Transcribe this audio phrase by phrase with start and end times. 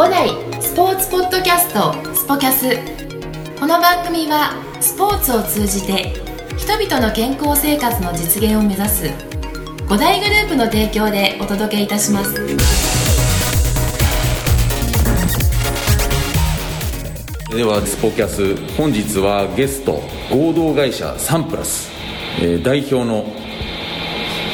[0.00, 0.30] 五代
[0.62, 2.70] スポーツポッドキャストスポキャス。
[3.60, 6.14] この番組はスポーツを通じて
[6.56, 9.10] 人々の健康生活の実現を目指す
[9.90, 12.32] 五大グループの提供でお届けいたします。
[17.54, 21.90] ではスポキャス本日はゲスト合同会社サンプラス、
[22.40, 23.26] えー代表の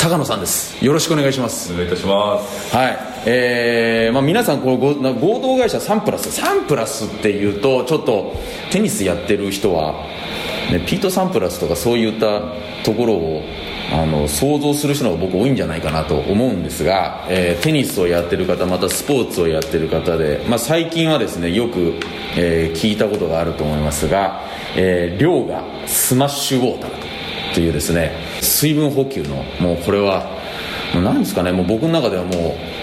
[0.00, 0.84] 高野さんです。
[0.84, 1.72] よろしくお願いします。
[1.72, 2.74] お願いいたします。
[2.74, 6.30] はいえーまあ、皆さんこのご合同会社サンプラス。
[6.30, 8.34] サンプラスっていうとちょっと
[8.70, 9.95] テニスやってる人は、
[10.70, 12.41] ね、ピート・サンプラスとかそういった
[12.84, 13.42] ところを
[13.92, 21.95] あの想像する人が僕多いんじゃないかなと思うんですが、えーテニスをやってる方またスポーツをやってる方で、まあ、最近はですねよく、
[22.36, 24.41] えー聞いたことがあると思いますが、
[24.77, 30.30] えー量がスマッシュウォーターというですね水分補給のもうこれは
[30.95, 32.75] もう何ですかねもう僕の中ではもう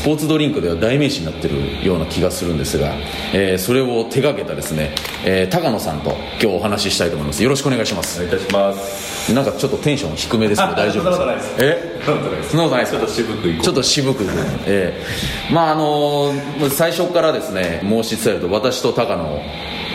[0.00, 2.94] スポーツドリンクでは代名詞になってるような気がするんですが、
[3.34, 4.94] えーそれを手掛けたですね、
[5.26, 7.42] えー高野さんと今日お話ししたいと思います。
[7.42, 8.22] よろしくお願いします。
[8.22, 9.34] お願いいたします。
[9.34, 11.56] なんかちょっとテンション低めですけど大丈夫ですか？
[11.58, 12.00] え？
[12.48, 12.92] そんなことないです。
[12.92, 14.30] ちょっと渋くちょっと渋くね、
[14.66, 15.04] え
[15.50, 16.32] えまああの
[16.70, 19.38] 最初からですね申し伝えると私と高野、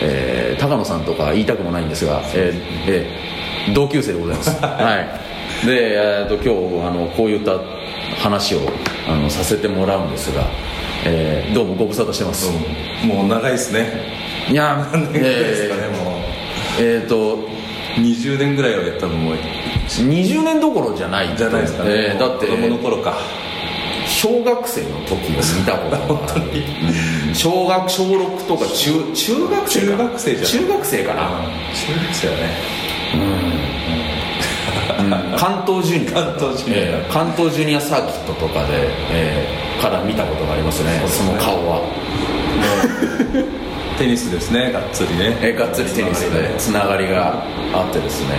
[0.02, 4.50] えー高野さんとか言いたくもないんですが、えーえー同級生でございます。
[4.62, 5.00] は
[5.64, 5.66] い。
[5.66, 6.44] で、えー、と今
[6.82, 7.58] 日あのこういった
[8.18, 8.60] 話を
[9.08, 10.44] あのさせてもらうんですが、
[11.04, 12.50] えーどうもご無沙汰してます、
[13.06, 14.16] もう長いですね。
[14.48, 16.22] いや何年ぐらいですかね、えもー
[16.78, 17.38] えーとう
[18.00, 19.34] 20年ぐらいはやったのも
[19.86, 23.14] 20年どころじゃないじゃないですかね、えーだって子供の頃か。
[24.08, 25.18] 小学生の時を
[25.58, 26.44] 見たことがある。
[27.28, 27.34] うん。
[27.34, 29.86] 小学小6とか中中学生か。
[29.86, 30.46] 中学生じゃん。
[30.46, 31.20] 中学生かな、
[31.74, 33.65] 中学生はね
[35.38, 36.78] 関東ジュニア関東ジュニア。
[36.78, 41.02] えー関東ジュニアサーキットとかで、えーから見たことがありますね。
[41.06, 41.80] その顔は、
[43.98, 45.36] テニスですねがっつりね。
[45.42, 47.42] えーがっつりテニスでつながりが
[47.74, 48.36] あってですね、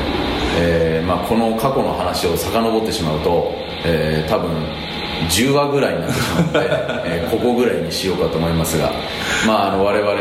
[0.59, 3.53] えーまあ、この過去の話を遡ってしまうと、
[3.85, 4.49] えー多分
[5.29, 6.49] 10話ぐらいになってしまって、
[7.05, 8.91] えーここぐらいにしようかと思いますが、
[9.45, 10.11] まあ、あの我々、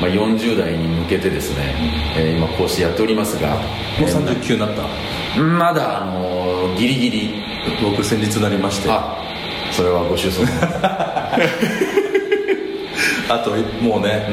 [0.00, 1.74] まあ、40代に向けてですね、
[2.16, 3.48] えー今こうしてやっておりますが。
[3.48, 4.82] もう39になった
[5.40, 7.34] まだ、あのギリギリ。
[7.82, 8.90] 僕先日なりまして。
[8.90, 9.18] あ。
[9.20, 9.24] あ
[9.72, 10.40] それはご愁傷
[13.44, 13.50] と
[13.82, 14.26] もうね、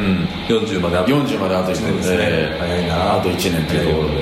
[0.48, 2.18] 40まであと40まであと1年ですね。
[2.20, 3.16] えー早いな。
[3.16, 4.16] あと1年というところで、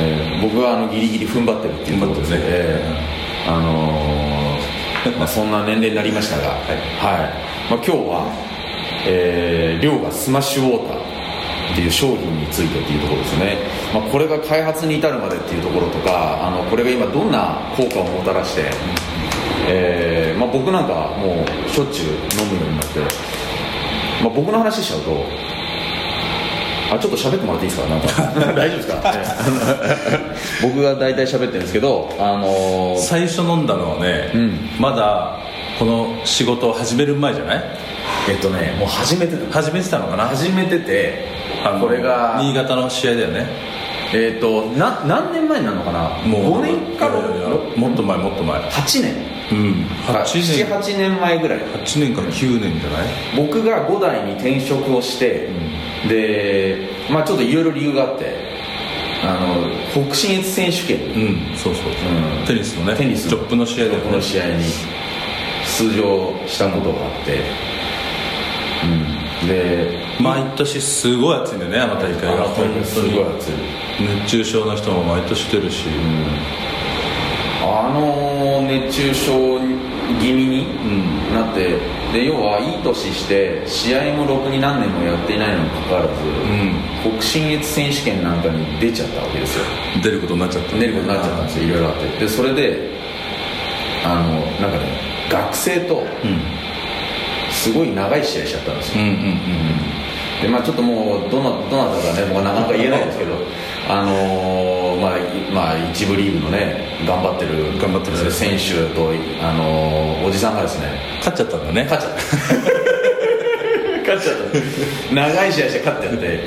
[0.00, 2.38] えー僕はあのギリギリ踏ん張ってるっていうところですね。
[2.40, 4.72] えーあのー
[5.18, 6.58] まあ、そんな年齢になりましたが、はい。
[7.70, 8.24] まあ、今日は、
[9.06, 10.96] えー、量がスマッシュウォーター
[11.72, 13.56] っていう商品についてっていうところですね、
[13.92, 18.70] まあ、これが開発に至るまでっていうところとかあのこれが今どんな効果をもたらして、
[19.68, 23.00] えーまあ、僕なんかもうしょっちゅう飲むようになって、
[24.24, 25.10] まあ、僕の話しちゃうと
[26.94, 27.88] あちょっと喋ってもらっていいですか？
[27.88, 28.52] なんか。
[28.52, 29.24] 大丈夫ですか、 え
[30.62, 30.66] え。
[30.66, 34.58] 僕が大体喋ってるんですけどあのー最初飲んだのはね、ん。
[34.78, 35.38] まだ
[35.78, 37.64] この仕事を始める前じゃない？
[38.30, 40.24] えっとねもう始めてた始めてたのかな？
[40.26, 41.28] 始めてて
[41.64, 43.46] あのこれが新潟の試合だよね
[44.14, 46.10] えっとな何年前になるのかな？
[46.26, 48.60] もう5年かいやいやいやもっと前もっと前。
[48.60, 49.14] 8年。
[49.52, 49.86] うん。
[50.06, 50.66] 8年。
[50.66, 51.58] 78年前ぐらい。
[51.60, 53.08] 8年か9年じゃない？
[53.36, 55.48] 僕が5代に転職をして、
[56.08, 58.36] でまあちょっといろいろ理由があって
[59.24, 60.98] あの北信越選手権。
[61.14, 61.56] うん。
[61.56, 62.42] そうそう、う。
[62.42, 62.46] ん。
[62.46, 64.64] テニスのねテニストップの試合だよねこの試合に
[65.64, 67.40] 出場したことがあって、
[69.42, 72.48] うん、で毎年すごい暑いんだよねあの大会が。
[72.84, 73.54] す当にごい熱い
[74.06, 75.86] 熱中症の人も毎年出るし、
[77.62, 79.60] あの熱中症
[80.20, 81.22] 気味にん。
[81.32, 81.78] なって、
[82.12, 86.12] で要はいい年して試合もろくに何年もやっていないのにもかかわらず、
[87.02, 89.64] 北信越選手権なんかに出ちゃったわけですよ。
[90.02, 90.76] 出ることになっちゃった。
[90.76, 91.64] 出ることになっちゃったんですよ。
[91.64, 92.18] いろいろあって。
[92.18, 92.90] でそれで
[94.04, 96.06] あのなんかね学生と
[97.50, 100.01] すごい長い試合しちゃったんですよ、うんうんうん
[100.42, 103.32] でまあ、ちょっともうどなどなたかねもうなかなか言えないですけど、
[103.88, 105.22] あのーまあい
[105.52, 109.10] まあ、一部リーグのね頑張ってる頑張ってる選手と、
[109.40, 110.86] あのーおじさんがですね
[111.18, 111.84] 勝っちゃったんだね。
[111.88, 112.18] 勝っちゃった。
[114.12, 114.36] 勝っちゃっ
[115.10, 115.14] た。
[115.14, 116.40] 長い試合して勝っちゃって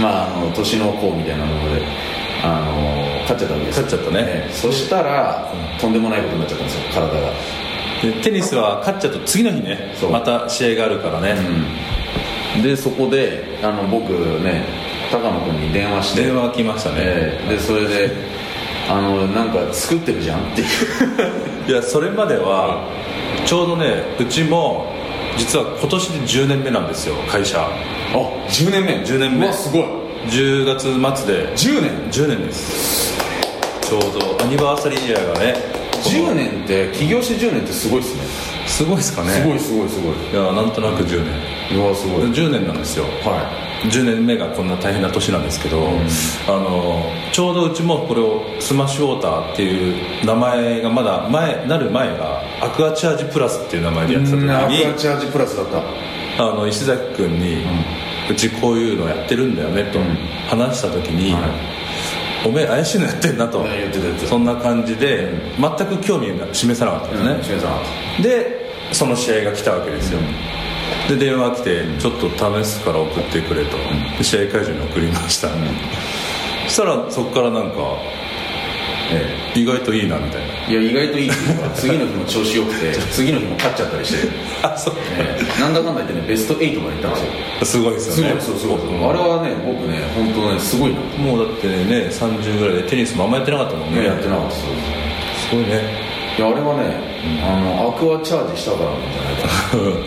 [0.00, 1.82] まああの年の功みたいなもので、
[2.42, 5.48] あのー勝っちゃったわけです勝っちゃったねそしたら、
[5.80, 7.30] とんでもないことになっちゃったんですよ体が。
[8.02, 11.36] でテニスは勝っちゃうと次の日ねまた試合があるからね、
[12.60, 14.12] でそこであの僕
[14.42, 14.64] ね
[15.10, 16.24] 高野君に電話して。
[16.24, 17.48] 電話が来ましたね、ええ。
[17.50, 18.10] でそれで
[18.90, 20.66] あのなんか作ってるじゃんっていう。
[21.70, 22.88] いやそれまでは
[23.46, 24.92] ちょうどねうちも
[25.36, 27.60] 実は今年で10年目なんですよ会社。
[27.60, 27.68] あ
[28.48, 28.92] 10年目。
[29.04, 29.52] 10年目。
[29.52, 29.84] すごい。
[30.28, 31.48] 10月末で。
[31.54, 31.90] 10年。
[32.10, 33.12] 10年です。
[33.82, 35.54] ちょうどアニバーサリーイヤーがね
[36.02, 39.28] 10年って起業して10年ってすごいっすねすごいですかね。
[39.30, 40.30] すごいすごいすごい。
[40.32, 41.22] いやなんとなく10
[41.70, 41.78] 年。
[41.78, 42.22] うわすごい。
[42.22, 43.04] 10年なんですよ。
[43.04, 45.88] は10年目がこんな大変な年なんですけど、
[46.48, 47.02] あの
[47.32, 55.82] ちょうどうちもこれをスマッシュウォーターっていう名前がまだ前なる前がアクアチャージプラスっていう名前でやってた時いアクアにチャージプラスだった。
[56.38, 57.62] あの石崎君に、
[58.30, 60.02] うちこういうのやってるんだよねとん。
[60.48, 61.42] 話した時に、はい。
[62.48, 63.66] おめえ怪しいのやってんなと。
[64.26, 65.28] そんな感じで
[65.58, 67.68] 全く興味が示さなかったんですね、ねさ
[68.18, 68.61] んで
[68.92, 70.20] その試合が来たわけですよ、
[71.08, 73.76] で電話来てちょっと試すから送ってくれと、
[74.18, 75.48] で試合会場に送りました、
[76.66, 77.76] そしたらそこからなんか
[79.12, 80.54] え意外といいなみたいな。
[80.68, 84.28] えいや意外といいっていうか 次の日も調子よくて次の日も勝っちゃったりして、
[84.62, 84.94] あそう。
[85.18, 85.60] ええ。
[85.60, 87.82] なんだかんだ言ってねベスト8まで行ったんですよ。
[87.82, 88.34] すごいですよね。
[88.40, 88.78] そうすごい。
[88.78, 91.00] あれはね僕ね本当ねすごいな。
[91.18, 94.06] もうだってね30ぐらいでテニスもあんまやってなかったもんね。
[94.06, 94.64] やってなかったす
[95.52, 95.82] ごいね。
[96.38, 97.11] いやあれはね、
[97.42, 99.46] あのアクアチャージしたからなんじゃないか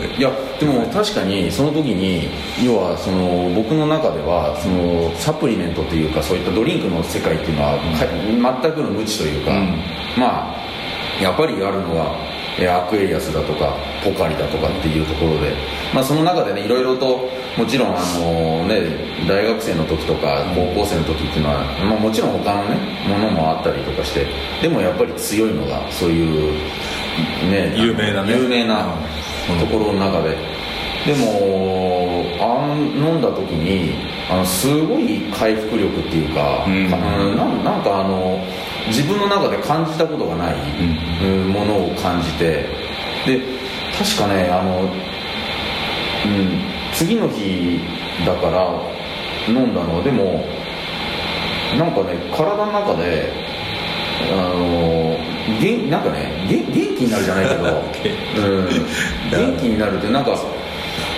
[0.04, 0.16] な。
[0.18, 0.30] いや
[0.60, 2.28] でも確かにその時に
[2.62, 9.80] 要はその僕の中ではそのサプリメントというかそういったドリンクの世界っていうのは、か全くの無知というか、うん。
[10.16, 10.54] ま
[11.20, 12.14] あやっぱりあるのは
[12.58, 15.54] えアクエリアスだとかポカリだとかっていうところで、
[15.94, 18.82] まあ、その中でねいろいろともちろんあの、ね、
[19.26, 22.76] 大学生の時とか高校生の時っていうのは、まあ、もちろん他のね
[23.08, 24.26] ものもあったりとかして
[24.60, 26.52] でもやっぱり強いのがそういう
[27.50, 28.32] ね有名なね。
[28.36, 28.86] 有名な
[29.48, 30.36] うんところの中で、
[31.06, 33.94] でもあん飲んだ時に
[34.28, 38.44] あのすごい回復力っていうか、うんなんかあの
[38.88, 40.56] 自分の中で感じたことがない、
[41.22, 41.48] うん。
[41.48, 42.66] ものを感じて。
[43.24, 43.40] で
[43.96, 47.78] 確かねあの、うん、次の日
[48.24, 48.72] だから
[49.46, 49.98] 飲んだの。
[49.98, 50.46] はでも
[51.76, 53.30] なんかね体の中で
[54.32, 55.18] あの
[55.60, 57.64] 元なんかね元元気になるじゃないけど、
[58.48, 58.68] うん、
[59.30, 60.34] 元気になるってなんか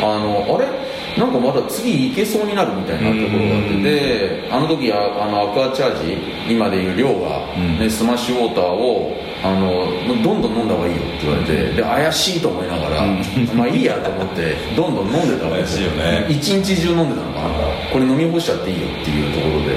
[0.03, 0.88] あのあれ？
[1.19, 3.83] なんかまだ次行けそうになるみたいなところがあってうん。
[3.83, 6.17] であの時ああのアクアチャージ
[6.49, 7.91] 今でいう量が、ねうん。
[7.91, 9.87] スマッシュウォーターをあの
[10.23, 13.07] どんどん飲んだ方がいいよって言われて、で怪しいと思いながら、
[13.55, 16.27] まあいいやと思ってどんどん飲んでたわけですよね。
[16.29, 17.49] 一日中飲んでたのかな。
[17.93, 19.77] これ飲み干しちゃっていいよっていうところで。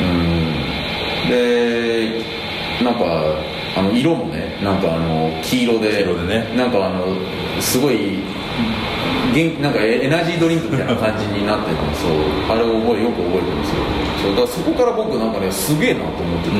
[0.00, 1.30] うん。
[1.30, 2.24] で
[2.82, 3.04] なんか
[3.76, 6.52] あの色もねなんかあの黄色で黄色でね。
[6.56, 7.04] なんかあの
[7.60, 8.18] すごい
[9.32, 12.12] 元気なんかエエナジードリンクみたいな感じになってるのそう。
[12.52, 13.82] あれを覚えよく覚えてるんですよ。
[14.22, 16.56] そうだからそこから僕なんかねすげえなと思ってて、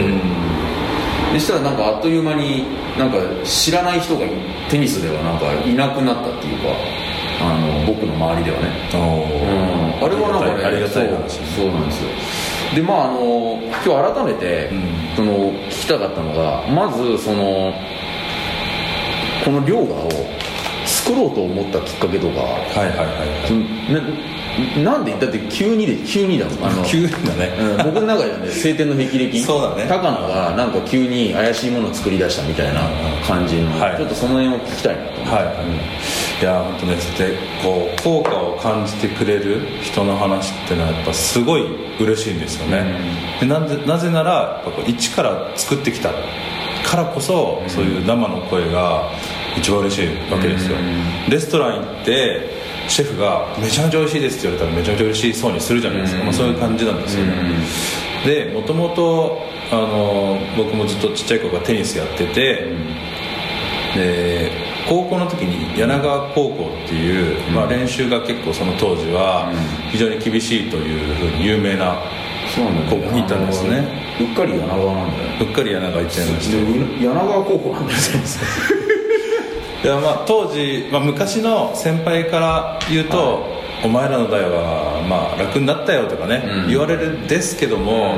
[1.35, 2.65] でしたらなんかあっという間に
[2.99, 4.27] なんか知らない人が
[4.71, 6.69] テニスではなんかいなくなったっていうか
[7.41, 8.71] あの僕の周りではね。
[8.95, 10.05] おうん。
[10.05, 12.11] あれはなんかねありがたい話そうそうなんですよ。
[12.75, 15.03] でまああの今日改めて、うん。
[15.17, 17.75] その聞きたかったのがまずその
[19.45, 20.09] この両河を
[21.03, 22.41] 作ろうと思ったきっかけとか。
[22.41, 25.13] はいはいはいななんで？
[25.13, 26.65] だって急にで急にだもん。
[26.67, 27.57] あの急だね。
[27.59, 29.41] うん、僕の中ではね 晴天の霹靂。
[29.41, 29.87] そうだね。
[29.89, 32.83] 高野がなんか急に怪しいものを作り出したみたいな
[33.27, 33.97] 感じの、はい。
[33.97, 35.03] ちょっとその辺を聞きたいな。
[35.03, 41.65] と思ってはい、いや本当ねそうやってこう効果を感じてくれる人の話ってのはやっぱすごい
[42.01, 42.85] 嬉しいんですよね、
[43.41, 46.11] でなんでなぜならやっぱこう一から作ってきた
[46.85, 49.11] からこそ、そういう生の声が
[49.57, 50.77] 一番嬉しいわけですよ、
[51.29, 52.51] レストラン行って
[52.89, 57.33] シェフが「めちゃめちゃ美味しいです」って言われたらめちゃめちゃ嬉しそうにするじゃないですか、まあ、そういう感じなんですよね、
[58.25, 59.39] でもともと
[59.71, 62.67] あの僕もずっとちっちゃい頃からテニスやってて、
[63.95, 64.51] で
[64.89, 69.53] 高校の時に柳川高校っていう、まあ、練習が結構その当時は
[69.91, 71.97] 非常に厳しいというふうに有名な
[72.55, 72.91] そうなんだ。
[72.91, 73.87] 高校に行ったんですね。
[74.21, 75.31] うっかり柳川なんだよ。
[75.41, 76.57] うっかり柳川行っちゃいまして。
[76.57, 77.99] で柳川高校なんだよ
[79.83, 83.45] いやまあ当時、まあ、昔の先輩から言うと、
[83.85, 86.69] お前らの代はまあ楽になったよとかね、うん。
[86.69, 88.17] 言われるんですけども、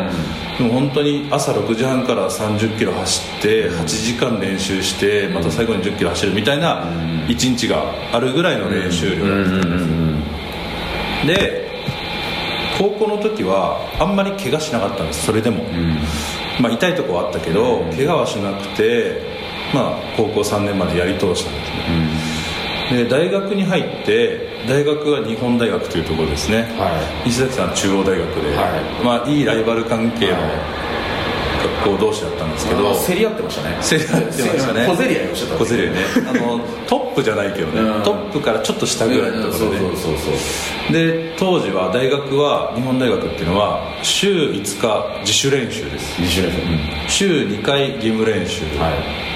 [0.59, 6.87] でも本当に朝6時半から3 0キロ走って8時間練習してまた最後に1 0キロ走るみたいな
[7.29, 11.65] 一日があるぐらいの練習量だったんですで
[12.79, 15.65] 高校の時はあんまり怪我しなかったんですそれでも、
[16.61, 19.34] まあ、痛いとこはあったけど、怪我はしなくて、
[19.75, 26.89] まあ、高校3年までやり通したんですね、で大学に入って大学は日本大学というところですね、は
[27.27, 29.05] 石崎さんは中央大学で、はい。
[29.05, 30.84] まあ、いいライバル関係のは
[31.65, 33.79] 学校同士だったんですけど競り合ってましたね。
[33.83, 34.87] 競り合ってましたね。
[34.87, 35.99] 小競り合いをしてた小競り合いね。
[36.29, 38.03] あのトップじゃないけどね、うん。
[38.03, 40.93] トップからちょっと下ぐらいのところで、そうそうそうそう。
[40.93, 46.21] で当時は大学は日本大学っていうのは週5日自主練習です。
[46.21, 46.59] 自主練習。
[47.09, 48.91] 週2回義務練習、は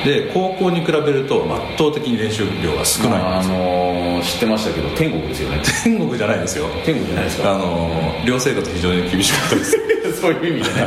[0.04, 3.22] で高校に比べると圧倒的に練習量が少ない。
[3.22, 5.62] んあですよ、のー知ってましたけど天国ですよね。
[5.84, 6.66] 天国じゃないですよ。
[6.84, 7.52] 天国じゃないですか。
[7.54, 7.90] あの
[8.24, 9.76] 寮生活非常に厳しかったです
[10.20, 10.86] そういう意味でね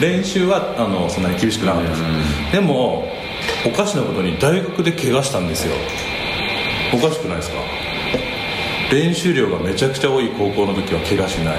[0.00, 2.02] 練習はあのそんなに厳しくなかったです、
[2.52, 3.08] でも
[3.66, 5.74] おかしなことに大学で怪我したんですよ。
[6.92, 7.56] おかしくないですか？
[8.90, 11.56] 練習量がめちゃくちゃ多い高校の時は怪我しない、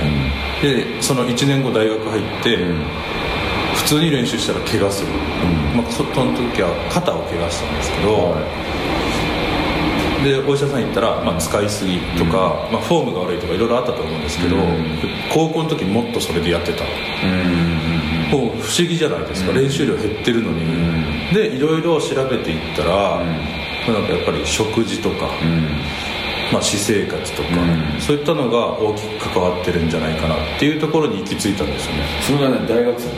[0.62, 2.57] でその1年後大学入って、
[3.75, 5.07] 普通に練習したら怪我する、
[5.75, 8.36] まあ、そその時は肩を怪我したんですけど、
[10.23, 14.55] でお医者さん行ったら、まあ、使いすぎとか、まあ、フォームが悪いとかいろいろあったと思うんですけど、
[15.33, 16.83] 高校の時もっとそれでやってた、
[18.35, 25.27] もう不思議じゃないですか、練習量減ってるのに、でいろいろ調べていったら、まあなんかやっぱり食事とか、
[26.51, 27.49] まあ、私生活とか、
[27.99, 32.03] そういったのが大きく関わってるんじゃないかなっていうところに行き着いたんですよね。
[32.21, 33.09] それがね大学生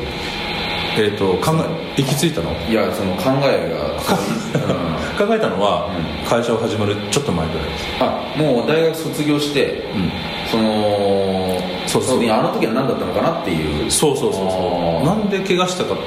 [0.98, 2.52] えっ、と考え行き着いたの？
[2.70, 3.92] いやその考えが、
[4.80, 4.85] うん
[5.16, 5.90] 考えたのは、
[6.28, 7.86] 会社を始まるちょっと前ぐらいです。
[8.00, 9.84] あもう大学卒業して、
[10.52, 11.58] その
[11.88, 12.30] そうそう。
[12.30, 13.92] あの時は何だったのかなっていう。
[13.92, 15.06] そうそうそうそう。
[15.06, 15.98] なんで怪我したかっ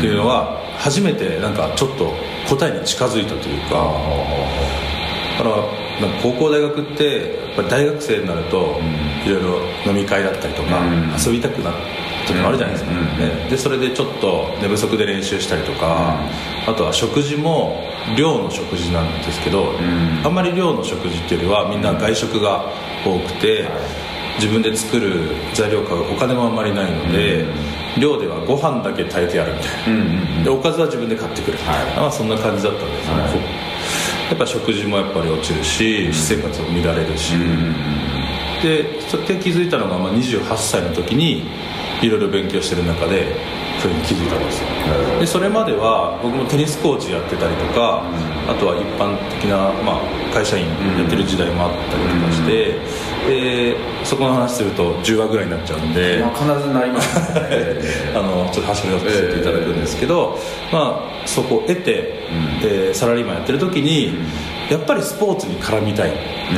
[0.00, 2.12] ていうのは、初めてなんかちょっと
[2.48, 3.92] 答えに近づいたというか。
[5.38, 5.56] だから
[6.22, 8.78] 高校大学ってやっぱり大学生になると
[9.26, 11.12] いろいろ飲み会だったりとか、うん。
[11.18, 11.76] 遊びたくなる
[12.26, 13.50] 時もあるじゃないですか、うんね。
[13.50, 16.18] でそれでちょっと寝不足で練習したりとか、
[16.66, 17.82] あとは食事も
[18.16, 20.22] 寮の食事なんですけど、ん。
[20.24, 22.64] あんまり寮の食事っていうよりはみんな外食が
[23.04, 23.68] 多くて、
[24.36, 27.44] 自分で作る材料買うお金もあんまりないので、
[28.00, 31.96] 寮ではご飯だけ炊いてあるみたいな、うんうんでおかずは自分で買ってくる、はい。
[31.96, 33.32] まあ、そんな感じだったんですね、はい。
[34.30, 37.34] やっぱ食事もやっぱり落ちるし、私生活も乱れるし、
[38.62, 41.44] でそれで気づいたのが、まあ、28歳の時に
[42.02, 43.36] いろいろ勉強してる中で
[43.80, 44.68] それに気づいたんですよ。
[45.20, 48.02] でそれまでは僕もテニスコーチやってたりとか、
[48.48, 50.66] あとは一般的な、まあ、会社員
[50.98, 52.78] やってる時代もあったりとかして、
[53.26, 57.78] でそこの話すると10話ぐらいになっちゃうんで、まあ、必ずなりますね。
[58.14, 60.38] あのちょっと走りをさせていただくんですけど、
[60.72, 62.14] まあ、そこを得て、
[62.60, 64.14] でサラリーマンやってる時に、
[64.70, 66.12] やっぱりスポーツに絡みたい、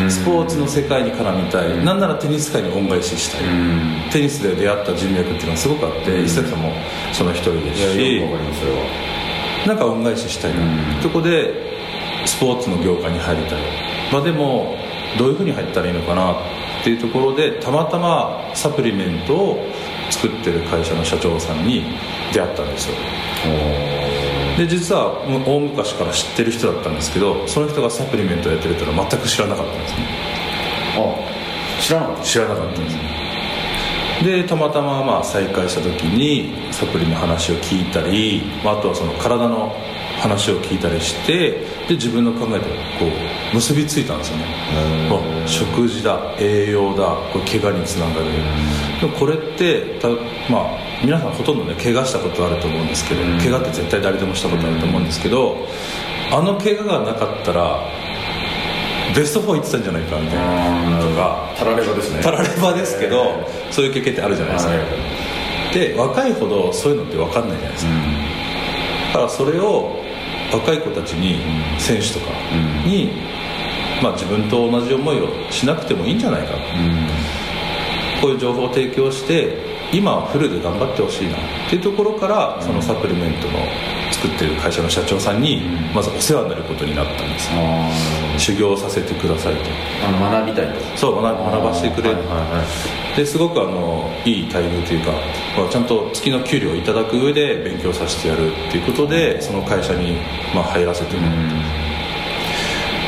[0.09, 3.41] スポーツの世界に絡みたい、なんならテニス界に恩返ししたい、
[4.11, 6.73] テニスで出会った人脈っていうのはすごくあって、石崎さんも
[7.13, 8.79] その一人ですし、よくわかりますそれは。
[9.67, 10.59] なんか恩返ししたいな、
[11.03, 11.53] そこで
[12.27, 13.59] スポーツの業界に入りたい、
[14.13, 14.77] まあ、でも
[15.19, 16.37] どういうふうに入ったらいいのかなっ
[16.83, 19.67] ていうところでたまたまサプリメントを
[20.11, 21.85] 作ってる会社の社長さんに
[22.33, 22.97] 出会ったんですよ。
[24.57, 30.07] で実はもう大昔から知ってる人だったんですけどその人がサプリメントをやってるっていうのは全く知らなかったんですね。
[30.97, 32.23] あ知らなかった。
[32.23, 32.97] 知らなかったんです
[34.23, 39.75] でたまたままあ再会した時にサプリの話を聞いたり、まあ、あとはその体の
[40.25, 41.51] 話を聞いたりして
[41.87, 42.65] で自分の考えと
[42.99, 43.05] こ
[43.53, 44.45] う結びついたんですよね。
[45.11, 48.27] あ食事だ栄養だこれ怪我につながる。
[49.01, 50.09] でもこれってた
[50.51, 55.59] まあ皆さんほとんどね怪我したことあると思うんですけど怪我って絶対誰でもしたことあると思うんですけど
[56.33, 57.79] あの怪我がなかったら
[59.15, 61.55] ベスト4行ってたんじゃないかみたいなとか。
[61.59, 62.23] たらればですね。
[62.23, 65.75] たらればですけど、そういう経験ってあるじゃないですか、はい。
[65.75, 67.93] で若いほどそういうのって分かんないじゃないですか、
[69.13, 70.04] だからそれを
[70.57, 71.39] 若い子たちに、
[71.79, 72.27] 選手とか
[72.87, 73.11] に、
[74.03, 76.55] まあ、自分と同じ思いをしなくてもいいんじゃないか、
[78.21, 79.59] こういう情報を提供して
[79.93, 83.59] 今はフルで頑張ってほしいなっていうところからそのサプリメントの
[84.11, 85.63] 作ってる会社の社長さんに
[85.95, 89.61] まずお世話になることになったんです、あ修行させてくださいと。
[90.07, 90.97] あの学びたいと。
[90.97, 95.13] そう学学ばせてくれる、はいはいはいですごくあのいい待遇というか、
[95.57, 100.17] まあ、ちゃんと月の給料をいただく上で勉強させてやるっていうことでその会社に
[100.55, 101.35] まあ入らせてもらっ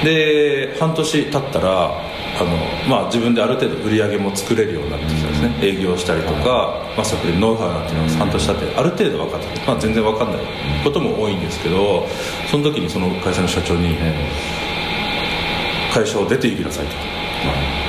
[0.02, 1.90] て、で半年経ったら
[2.38, 10.40] あの、まあ、自分である程度売り上げも作れるようになってきたんですね、営業したりとか、まあ、サプリノウハウなんていうのは半年経ってある程度分かってて、まあ、全然分かんない
[10.84, 12.06] ことも多いんですけど
[12.50, 13.96] その時にその会社の社長に
[15.92, 17.15] 会社を出て行きなさいと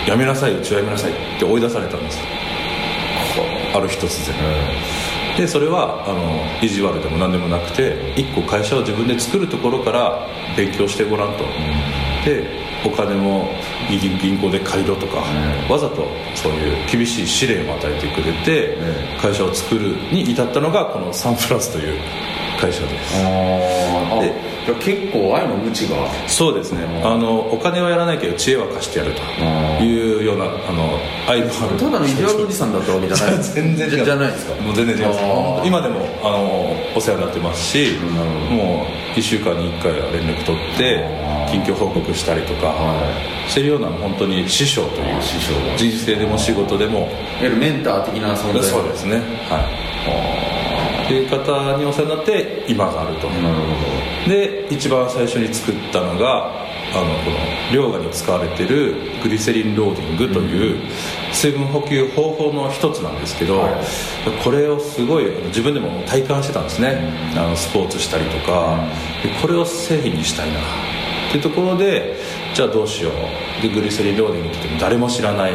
[0.08, 2.20] 辞めなさいうちは辞めなさいって追い出されたんです
[3.76, 4.36] ある日突然
[5.38, 11.44] でそれはあの意地悪でも何でもなくて一個会社を自分で作るところから勉強してごらんと。
[12.26, 13.50] でお金も
[13.90, 15.24] 銀銀行で借りろとか、
[15.70, 18.78] わざとそういう厳しい試練を与えてくれて、
[19.20, 22.00] 会社を作るに至ったのがこのサンプラスという
[22.60, 23.14] 会社です。
[24.22, 25.96] で結構愛の無知が。
[26.28, 27.02] そうですね。
[27.04, 29.22] あのお金はやらないけど知恵は貸してやると。
[29.84, 31.78] いうようなあの愛のある。
[31.78, 33.34] ただのイデアルおじさんだったわけじゃな。
[33.34, 34.06] い 全然違う。
[34.06, 34.62] じゃないですか。
[34.62, 37.98] もう全然違います今でもあのお世話になってますし
[38.50, 41.06] もう1週間に1回は連絡取って
[41.52, 45.78] 近況報告したりとかはしてるような本当に師匠という師匠が。
[45.78, 47.00] 人生でも仕事でも。
[47.00, 47.08] いわ
[47.44, 48.64] ゆるメンター的な存在。
[48.64, 49.22] そうですね。
[49.50, 49.60] は
[50.64, 50.67] い
[51.08, 53.30] っていう方にお世話になって今があると。
[53.30, 56.52] なるほで一番最初に作ったのが
[56.94, 57.38] あのこの
[57.72, 60.78] 溶河に使われてるグリセリンローディングという
[61.32, 63.74] 水分補給方法の一つなんですけど、はい。
[64.44, 68.78] これをすごい自分でも体感してたんですね、あのスポーツしたりとか、
[69.24, 70.60] でこれを製品にしたいな。
[70.60, 72.16] っていうところで
[72.54, 73.62] じゃあどうしよう。
[73.62, 75.54] でグリセリンローディングって言っても誰も知らない、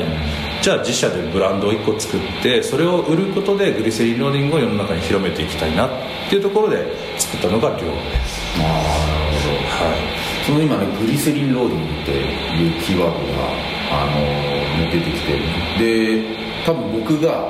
[0.63, 5.91] じゃあ自社でブランドを1個作ってそれを売ることでグリセリンローディングを世の中に広めていきたいなっ
[6.31, 6.87] ていうところで
[7.19, 8.57] 作ったのが量です。
[8.57, 9.55] どああなるほど。
[9.59, 10.47] はい。
[10.47, 13.49] その今ねグリセリンローディングっていうキーワードが、
[13.91, 14.53] あのー
[14.93, 15.39] 出てきて
[15.79, 17.49] で多分僕が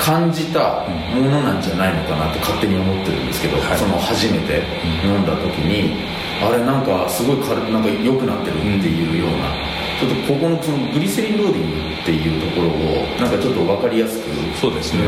[0.00, 3.78] 感じたものなんじゃないのかなって勝手に思ってるんですけど、はい。
[3.78, 4.62] その初めて
[5.04, 5.94] 飲んだ時に、
[6.42, 9.54] あれなんかすごい軽なんか良くなってるっていうような、
[10.02, 12.72] ちょっとここのそのグリセリンローディングっていうところを
[13.20, 14.30] なんかちょっと分かりやすく。
[14.60, 15.00] そうですね、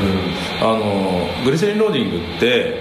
[0.61, 2.81] あのグリセリンローディングって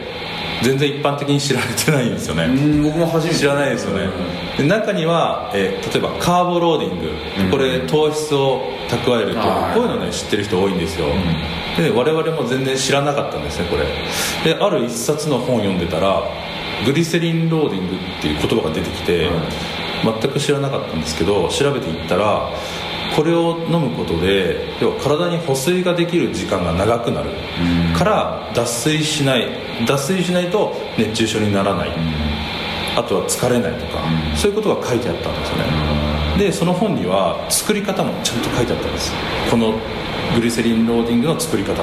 [0.62, 3.40] 全然一般的に知られてないんですよね、うん僕も初めて。
[3.40, 4.08] 知らないですよね、
[4.58, 7.12] で中には、えー例えばカーボローディング、
[7.46, 7.52] うん。
[7.52, 11.08] これ糖質を蓄えるとこういうのね知ってる人多いんですよ、
[11.78, 14.54] で我々も全然知らなかったんですねこれ。
[14.54, 16.24] である一冊の本を読んでたら
[16.86, 19.30] グリセリンローディングっていう言葉が出てきて、
[20.04, 22.50] 全く知らなかったんですけど調べていったら
[23.16, 27.30] これを飲むことで要は体に保水ができる時間が長くなる。
[27.96, 29.48] から脱水しない。
[29.88, 31.90] 脱水しないと熱中症にならない、
[32.96, 34.04] あとは疲れないとか、
[34.36, 35.64] そういうことが書いてあったんですよね、
[36.38, 39.12] でその本には作り方もちゃんと書いてあったんです。
[39.50, 39.74] この
[40.36, 41.82] グリセリンローディングの作り方。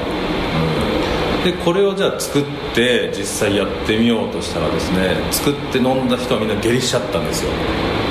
[1.44, 7.50] でこれをじゃあ作って実際やってみようとしたらですね作って飲んだ人はみんな下痢しちゃったんですよ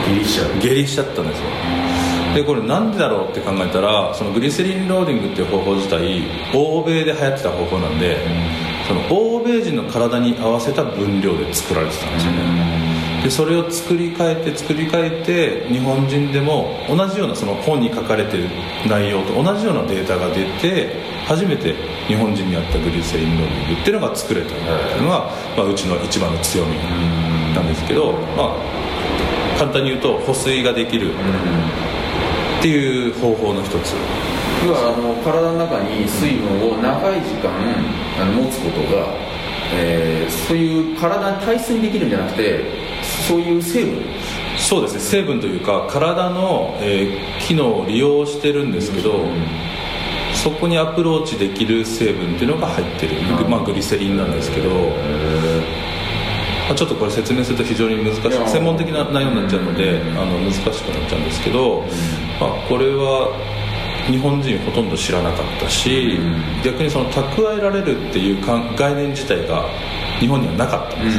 [0.10, 0.62] ギリシャ。
[0.62, 1.46] 下痢しちゃったんですよ。
[2.34, 6.22] でこれなんでだろうって考えたらそのグリセリンローディングっていう方法自体
[6.54, 8.18] 欧米で流行ってた方法なんで、
[8.88, 18.48] その欧米人の体に合わせた分量で作られてたんですよね、でそれを作り変えて作り変えて日本人でも同じようなその本に書かれてる
[18.88, 20.96] 内容と同じようなデータが出て
[21.26, 21.74] 初めて
[22.08, 24.60] 日本人に合ったグリセリンローディングっていうのが作れたって
[24.98, 26.78] いうのが、まあ、うちの一番の強み
[27.54, 28.89] なんですけど、まあ、
[29.60, 31.12] 簡単に言うと保水ができる。
[32.60, 33.94] っていう方法の一つ。
[34.66, 37.50] 要はあの体の中に水分を長い時間
[38.22, 39.08] あの持つことが、
[39.74, 42.66] えーそういう体に体質にできるんじゃなくて
[43.28, 44.04] そういう成分。
[44.58, 45.00] そうですね。
[45.00, 49.26] 成分というか体の、えー機能を利用してるんですけど、
[50.34, 53.16] そこにアプローチできる成分っていうのが入ってる、
[53.50, 54.70] まあ、グリセリンなんですけど、
[56.70, 58.22] まあ、ちょっとこれ説明すると非常に難しい。
[58.48, 61.84] 専門的な内容になっちゃうので、あの難しくなっちゃうんですけど、
[62.40, 63.28] まあ、これは
[64.06, 66.20] 日本人ほとんど知らなかったし、
[66.64, 69.66] 逆にその蓄えられるっていうか概念自体が
[70.20, 71.18] 日本にはなかったんです、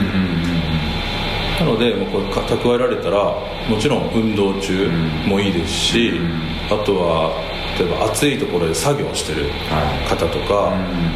[1.59, 3.35] なのでもうこれか蓄えられたら
[3.69, 4.89] もちろん運動中
[5.27, 6.13] もいいですし、
[6.71, 7.33] あとは
[7.81, 9.47] 例えば暑いところで作業してる
[10.07, 10.71] 方とか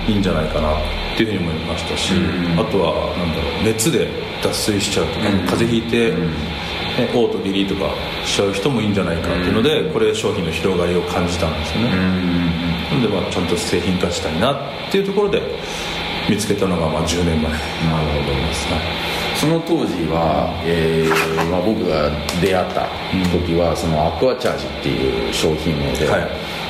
[0.09, 0.81] いいんじゃないかなっ
[1.15, 2.59] ていうふうに思いましたし、うん。
[2.59, 4.09] あとはなんだろう熱で
[4.43, 5.39] 脱水しちゃうとか、うん。
[5.47, 6.17] 風邪ひいて、ね、
[7.13, 7.91] 嘔吐下痢とか
[8.25, 11.91] しちゃう人もいいんじゃないかっていうので、これ商品の広がりを感じたんですよね、
[12.91, 15.43] なのでまあちゃんと製品化したいなっていうところで
[16.31, 17.53] 見つけたのがまあ10年前。
[17.53, 17.61] なる
[18.23, 18.35] ほど
[19.45, 22.09] その当時は、えーまあ、僕が
[22.41, 22.89] 出会った
[23.31, 26.19] 時は、そのアクアチャージっていう商品名で、は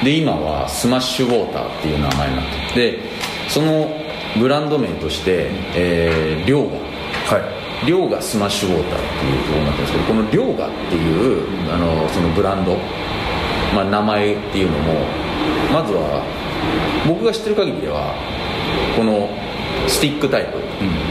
[0.03, 2.99] で今はスマッシュウォーターっていう名前になっててで
[3.49, 3.89] その
[4.39, 6.77] ブランド名として、えー、量が
[7.27, 7.87] はい。
[7.87, 12.77] 量がスマッシュウォーターっていうことになってるんですけどこの量がっていうあのそのブランド、
[13.75, 14.95] まあ、名前っていうのも
[15.73, 16.23] まずは
[17.07, 18.15] 僕が知ってる限りでは
[18.97, 19.29] この
[19.89, 20.59] スティックタイプ、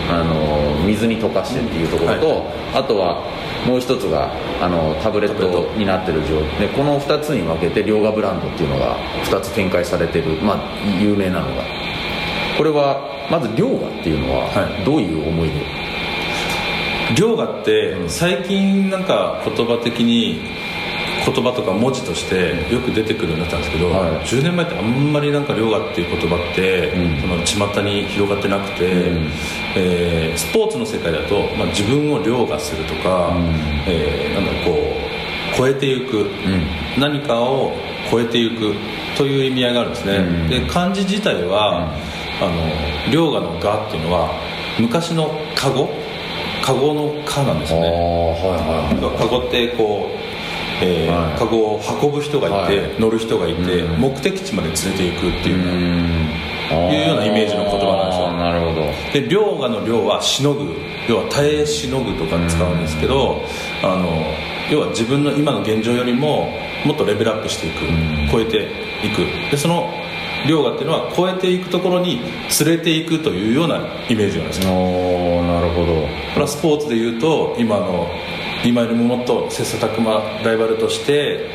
[0.10, 3.22] あの水に溶かしてっていうところと、うんあとは
[3.66, 11.64] もう一つがあのタブレットになってる状態でこの2つに分けて両河ブランドっていうのが2つ展開されてる、まあ、有名なのが。
[12.58, 14.86] これはまず両河っていうのははい。
[14.86, 15.66] どういう思いで、
[17.18, 20.42] 量がって最近なんか言葉的に
[21.26, 24.26] 言葉とか文字としてよく出てくるようになったんですけど、はい。
[24.26, 27.46] 10年前ってあんまりなんか量がっていう言葉って、うん。
[27.46, 29.32] その巷に広がってなくて、うん。
[29.76, 33.46] えースポーツの世界だと、まあ、自分を凌駕するとか、うん。
[33.88, 36.68] えーなんだろうこう超えていく、うん。
[37.00, 37.74] 何かを
[38.10, 38.74] 超えていく
[39.18, 40.50] という意味合いがあるんですね、うん。
[40.50, 41.94] で漢字自体は、
[42.42, 44.32] あの凌駕の「が」っていうのは
[44.80, 45.90] 昔のカゴ？
[46.64, 47.80] カゴの「か」なんですね。
[47.82, 50.23] はいはいカゴってこう、
[50.84, 53.00] えカゴを運ぶ人がいて、はい。
[53.00, 54.02] 乗る人がいて、うん。
[54.02, 56.44] 目的地まで連れていくっていうう、ん。
[56.92, 58.32] いうようなイメージの言葉なんですよ。
[58.34, 58.82] なるほど。
[59.14, 60.74] で凌駕の「凌」はしのぐ
[61.08, 63.42] 要は耐えしのぐとか使うんですけど、
[63.84, 64.08] あの
[64.72, 66.50] 要は自分の今の現状よりも
[66.86, 68.30] もっとレベルアップしていく、ん。
[68.32, 68.58] 超えて
[69.04, 69.52] いく。
[69.52, 69.90] でその
[70.48, 72.20] 凌駕っていうのは超えていくところに
[72.66, 73.78] 連れていくというような
[74.10, 74.72] イメージなんですよ。
[74.74, 76.48] おーなるほど。
[76.48, 78.08] スポーツでいうと今の
[78.64, 81.50] 今よりももっと切磋琢磨ライバルとして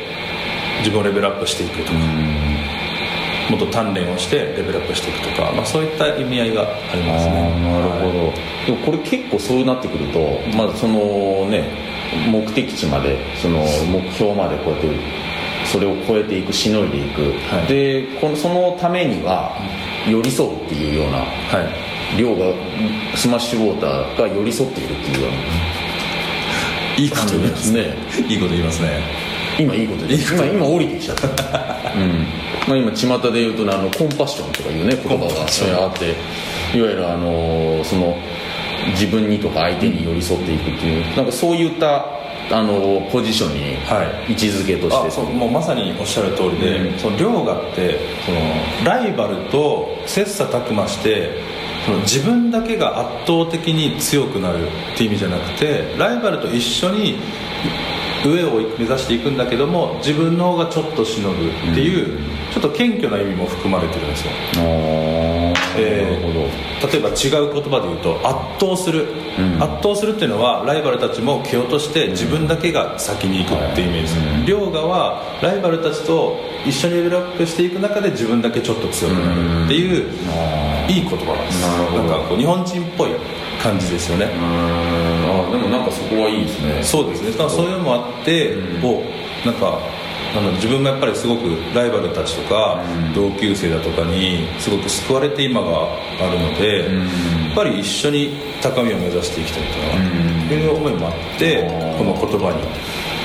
[0.79, 1.93] 自分をレベルアップしていくとか、
[3.49, 7.33] もっと鍛錬をしてレベルアップしていくとか、まあ、そういった意味合いがありますね。
[7.61, 8.65] なるほど、はい。
[8.67, 10.19] でもこれ結構そうなってくると、
[10.55, 11.67] まあ、そのね
[12.29, 14.87] 目的地までその目標までこうやって
[15.65, 17.67] それを超えていくしのいでいく、はい。
[17.67, 19.57] でこのそのためには
[20.07, 21.25] 寄り添うっていうようなは
[22.15, 22.17] い。
[22.17, 22.53] 量が
[23.15, 25.31] スマッシュウォーターが寄り添っているっていうよう
[26.99, 27.95] いいこと言いなますね。
[28.27, 28.89] いいこと言いますね。
[29.57, 30.33] 今いいことです。
[30.33, 31.27] 今今降りてきちゃった、
[31.95, 32.27] うん。
[32.67, 35.83] まあ、今巷で言うとねあのコンパッションとかいうね言葉が。
[35.83, 36.05] あって。
[36.77, 38.17] いわゆるあのその
[38.91, 42.05] 自分にとか相手に寄り添っていくっていうなんかそういった
[42.51, 46.99] あのポジションにはい位置づけとして、あそうもうまさにおっしゃる通りで、うん。
[46.99, 48.39] その凌駕ってその
[48.83, 51.31] ライバルと切磋琢磨して
[52.01, 57.15] 自分だけが圧倒的に強くなるっていう意味じゃなくてライバルと一緒に
[58.25, 62.19] 上を目指していくんだけども自分の方がちょっとしのぐっていう、
[62.51, 65.38] ちょっと謙虚な意味も含まれてるんですよ
[65.77, 66.17] え
[66.91, 69.05] 例えば違う言葉で言うと圧倒する、
[69.37, 69.61] うん。
[69.61, 74.13] 圧倒するっていうのはライバルたちも蹴落として自分だけが先に行くっていうイメージ。
[74.17, 74.45] うん。
[74.45, 83.11] 凌駕はライバルたちと一緒にレベルアップしていく中で自分だけちょっと強くなるっていう、あいい言葉なんですなんかこう日本人っぽい
[83.61, 86.83] 感じですよね、あでもなんかそこはいいですね。
[86.83, 87.31] そうですね。
[87.49, 88.85] そういうのもあって、うん。
[88.85, 89.03] お
[89.45, 89.79] なんか
[90.35, 93.13] なんだ自分もやっぱりすごくライバルたちとか、うん。
[93.13, 95.87] 同級生だとかにすごく救われて今が
[96.21, 96.99] あるので、うん。
[96.99, 97.05] や
[97.53, 100.61] っぱり一緒に高みを目指していきたいとうん。
[100.61, 101.63] いう思いもあって、
[101.97, 102.61] この言葉に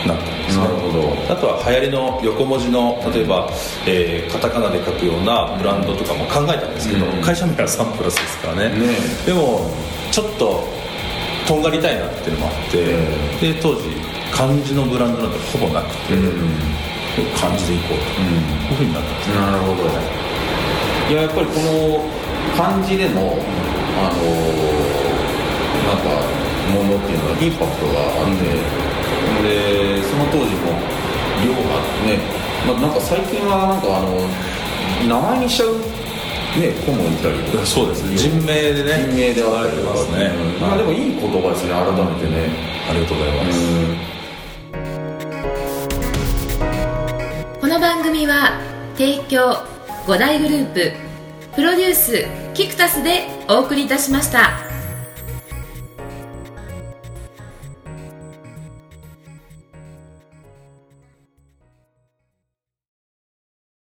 [0.08, 0.64] なったんですね。
[0.64, 1.32] なるほど。
[1.32, 3.48] あとは流行りの横文字の例えば、
[3.86, 7.22] えーカタカナで書くようなブランドとかも考えたんですけど、うん。
[7.22, 8.68] 会社名はサンプラスですからね。
[8.70, 8.86] ね
[9.26, 9.70] でも
[10.10, 10.64] ちょっと
[11.46, 13.82] とんがりたいなっていうのもあって、で当時
[14.32, 16.14] 漢字のブランドなんてほぼなくて、
[17.38, 18.10] 漢字でいこうと、こ
[18.70, 19.36] ういうふうになったんですね。
[19.38, 19.86] なるほど。
[21.10, 22.04] いややっぱりこの
[22.56, 24.24] 漢字でのあの
[25.84, 26.08] なんか
[26.72, 28.42] ものっていうのはインパクトがあって、
[29.44, 30.72] でその当時も
[31.44, 32.18] 量がね、
[32.66, 34.26] まあ、なんか最近はなんかあの
[35.06, 35.76] 名前にしちゃう
[36.58, 37.66] ね子もいたりとか。
[37.66, 38.16] そうですね。
[38.16, 39.06] 人名でね。
[39.06, 40.60] 人名であったりとかますね、うん。
[40.60, 41.70] まあでもいい言葉ですね。
[41.74, 42.74] 改めてね。
[42.88, 43.58] ありがとうございます、
[47.84, 48.58] 番組は
[48.96, 49.58] 提供
[50.06, 50.92] 五大グループ
[51.54, 54.63] プロデュースキクタスでお送りいたしました。